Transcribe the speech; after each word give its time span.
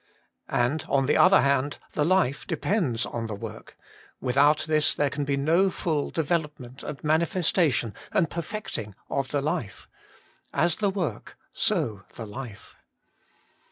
And, 0.49 0.83
on 0.89 1.05
the 1.05 1.15
other 1.15 1.41
hand 1.41 1.77
the 1.93 2.03
life 2.03 2.47
depends 2.47 3.05
on 3.05 3.27
the 3.27 3.35
work; 3.35 3.77
without 4.19 4.61
this 4.61 4.95
there 4.95 5.11
can 5.11 5.25
be 5.25 5.37
no 5.37 5.69
full 5.69 6.09
development 6.09 6.81
and 6.81 7.03
manifestation 7.03 7.93
and 8.11 8.27
per 8.27 8.41
fecting 8.41 8.95
of 9.11 9.27
the 9.27 9.43
life: 9.43 9.87
as 10.53 10.77
the 10.77 10.91
w^ork, 10.91 11.35
so 11.53 12.01
the 12.15 12.25
Hfe. 12.25 12.71